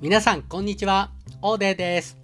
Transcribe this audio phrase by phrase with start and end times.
[0.00, 1.10] 皆さん、こんにちは。
[1.42, 2.16] オーデーです。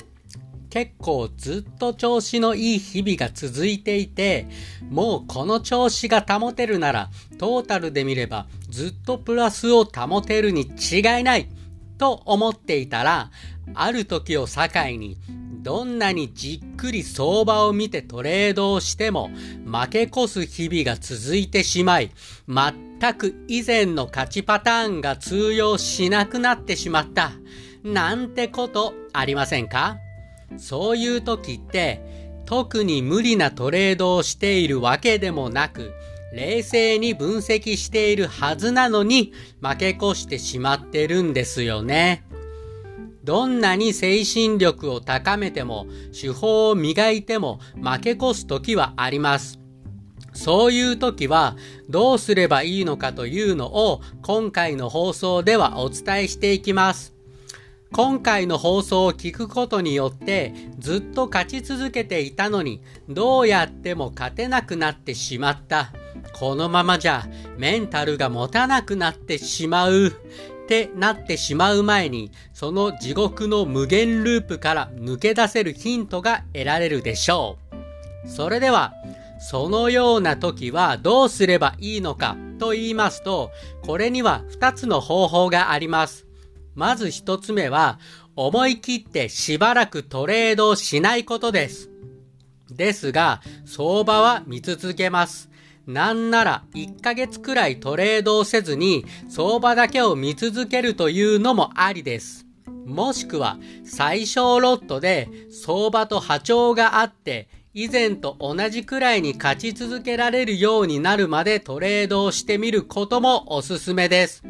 [0.71, 4.46] 結構ずっと調子のいい日々が続いていて、
[4.89, 11.50] もうこの調子が保てるなら、トータルで見ればずっとプラスを保てるに違いない
[11.99, 13.31] と思っていたら、
[13.75, 14.63] ある時を境
[14.96, 15.18] に、
[15.67, 19.30] どんなにじっくり相場を見てトレードをしても
[19.64, 22.12] 負け越す日々が続いてしまい、
[22.46, 27.32] 全く以前の勝ちパターンが通用しなくなってしまった。
[27.82, 29.96] なんてことありませんか？
[30.57, 32.01] そういう時って、
[32.45, 35.92] 特に無理なトレードをしているわけでもなく、
[36.33, 42.23] 冷静に分析しているはずなのに負け越してしまってるんですよね。
[43.27, 49.58] どんなに精神力を高めても、手法を磨いても負け越す時はあります。
[50.33, 51.56] そういう時は
[51.89, 57.14] どうすればいいのかというのを今回の放送ではお伝えしていきます。
[57.92, 65.92] 今回の放送を聞くことによってずっと勝ち続けていたのにどうやっても勝てなくなってしまった。
[66.33, 67.27] このままじゃ
[67.58, 70.12] メンタルが持たなくなってしまう。
[70.67, 77.58] ってなってしまう前にその地獄の無限ループから抜け出せるヒントが得られるでしょ
[78.25, 78.28] う。
[78.28, 78.92] それでは
[79.39, 86.27] そのような時はどうすればいいのかと言いますと、これには2つの方法があります。
[86.75, 87.98] まず一つ目は、
[88.34, 91.91] 思い切ってしばらくトレードをしないことです。
[92.70, 95.51] ですが、相場は見続けます。
[95.87, 102.47] なんなら1ヶ月くらいトレードをせずに相場だけを見続けるというのもありです。
[102.84, 114.42] もしくは最小ロットで相場と波長があって以前と同じくらいに勝ち続けられるようになるまでトレードをしてみることもおすすめです。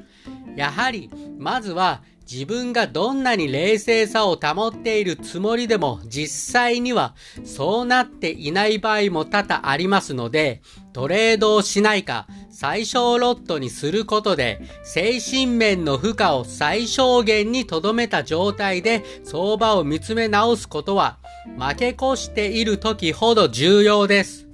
[0.54, 7.14] やはり、まずは自分がどんなに冷静さを保っているつもりでも実際には
[7.44, 10.60] そうなっていない場合も多々ありますので
[10.92, 21.18] トレードをしないか最小ロットにすることで精神面の負荷を最小限に留めた状態で相場を見つめ直すことは
[21.58, 24.46] 負け越している時ほど重要です。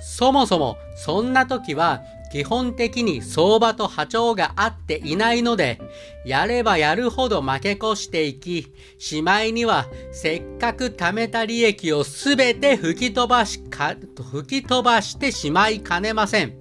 [0.00, 2.02] そもそもそんな時は
[2.34, 5.80] 基本的に相場と波長が合っていないので、
[6.26, 13.94] やればやるほど負け越していき、しまいにはせっかく貯めた利益をすべて吹き飛ばしか、
[14.32, 16.54] 吹き飛ばしてしまいかねません。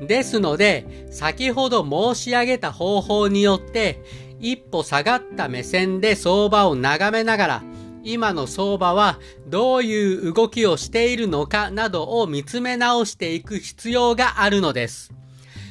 [0.00, 1.84] ですので、先ほど
[2.14, 4.00] 申し上げた方法によって、
[4.38, 7.62] 一歩下がった目線で相場を眺めながら、
[8.04, 15.12] 今の相場はどういう動きをしているのかなどを見つめ直していく必要があるのです。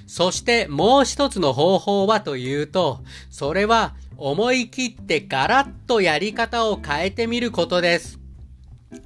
[0.07, 2.99] そしてもう一つの方法はというと、
[3.29, 8.19] それは思い切ってガラッとやり方を変えてみることです。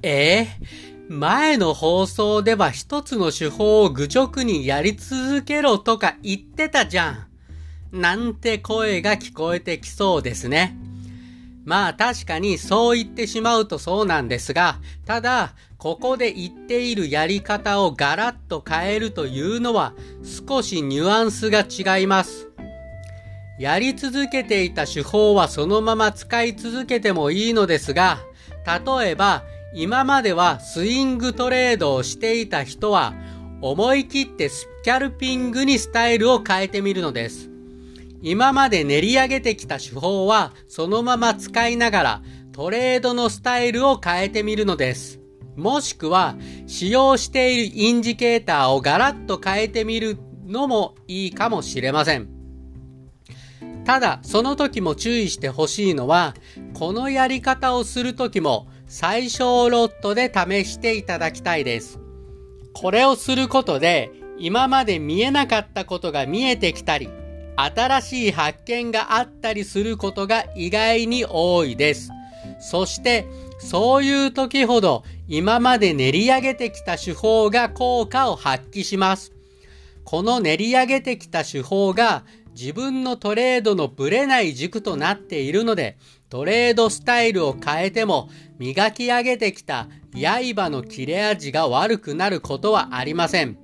[0.02, 7.28] えー、前の放送では一つの手法を愚直にやり続けろとか言ってたじゃん。
[7.92, 10.76] なんて声が聞こえてきそうですね。
[11.68, 19.92] まあ確かにそう言ってしまうとそうなんですが、ただ、ここで言っているやり方をガラッと変えるというのは
[20.48, 22.48] 少しニュアンスが違います。
[23.60, 28.18] やり続けていた手法はそのまま使い続けてもいいのですが、
[28.66, 33.12] 例えば今まではスイングトレードをしていた人は
[33.60, 37.57] 思い切ってスキャルピングにスタイルを変えてみるのです。
[38.22, 45.20] 今まで練り上げてきた手法はそのまま使いながらトレードのスタイルを変えてみるのです。
[45.56, 46.36] もしくは
[46.66, 52.28] 使用しているインジケーターをガラッと変えてみるのもいいかもしれません。
[53.84, 56.34] ただ、その時も注意してほしいのは、
[56.74, 61.98] このやり方をする時も最小ロットで試していただきたいです。
[62.74, 67.08] これをすることで、今まで見えなかったことが見えてきたり、
[67.60, 72.10] 新しい発見があったりすることが意外に多いです。
[72.60, 73.26] そして、
[73.58, 79.32] そういう時ほど今まで練り上げてきた手法が効果を発揮します。
[80.04, 82.24] この練り上げてきた手法が
[82.54, 93.58] 自分のトレードのブレない軸となっているので、トレードスタイルを変えても磨き上げてきた刃の切れ味が悪くなることはありません。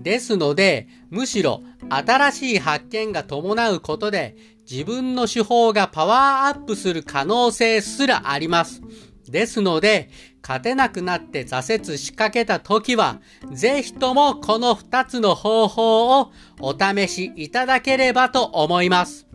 [0.00, 4.36] ですので、むしろ新しい発見が伴うことで
[4.70, 8.82] 自分の手法がパワーアップする可能性すらあります。
[9.28, 10.10] ですので、
[10.42, 13.20] 勝てなくなって挫折しかけた時は、
[13.52, 19.26] ぜひともこの2つの方法をお試しいただければと思います。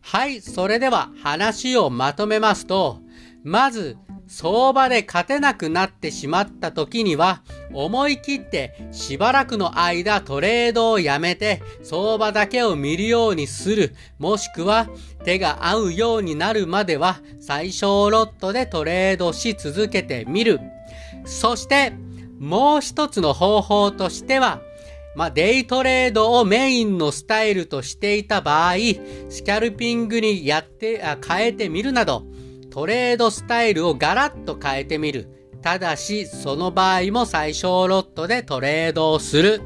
[0.00, 3.00] はい、それでは話をまとめますと、
[3.42, 3.96] まず、
[4.28, 7.42] 相場で勝てなくなってしまった時には、
[7.72, 13.94] 思い切ってしばらくの間トレードをやめて相場だけを見るようにする。
[14.18, 14.88] もしくは
[15.24, 20.60] 手が合うようになるまでは最小ロットでトレードし続けてみる。
[21.24, 21.92] そして
[22.38, 24.60] もう一つの方法としては、
[25.16, 28.74] まあ、デイトレードをメインのスタイルとしていた場合、
[29.30, 32.24] スキャルピングにやって、あ変えてみるなど、
[32.70, 35.28] トレードスタイルをガラッと変えてみる。
[35.62, 39.60] ただし、その場合も最小ロットでトレードをする。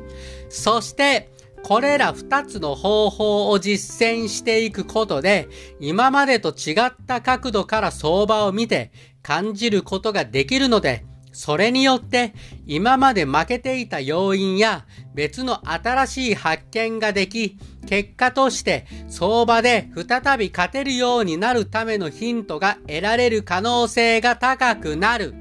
[0.49, 1.31] そして、
[1.62, 5.49] これら2つの方法を実践していくことで、
[5.81, 8.90] 今までと違った角度から相場を見て
[9.22, 12.34] 感じることができるので、それによって
[12.67, 14.84] 今まで負けていた要因や
[15.14, 25.34] 別の新しい発見ができ、結果として相場で再び勝てるようになるためのヒントが得られる可能性が高くなる。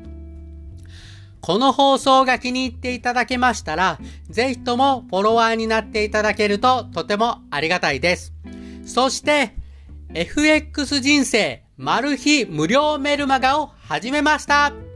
[1.42, 4.00] この放送が気に入っていただけましたら、
[4.30, 8.34] ぜひともフォロワーになっていただけるととてもありがたいです。
[8.86, 9.56] そして、
[10.14, 14.91] FX 人生マル秘無料メルマガを始めました。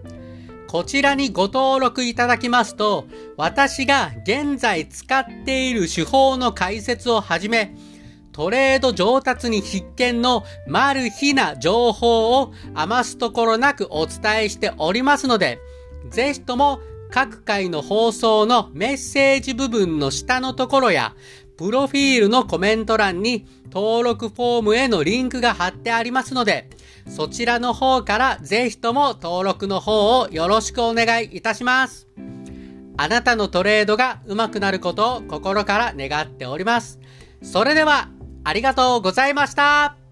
[0.68, 3.06] こちらにご登録いただきますと、
[3.38, 7.76] 私が現在使っている手法の解説をはじめ、
[8.32, 15.60] トレード上達に必見のマル秘な情報を余すところなくお伝えしておりますので、
[16.10, 16.80] ぜひとも
[17.16, 21.16] 各回の放送のメッセージ部分の下のところや、
[21.56, 26.70] プロフィールのコメント欄に登録フォームへのリンクが貼ってありますので、
[27.08, 32.10] そちらの方からぜひとも登録の方をよろしくお願いいたします。
[32.98, 37.00] あなたのトレードが上手くなることを心から願っております。
[37.42, 38.10] それでは、
[38.44, 40.05] ありがとうございました。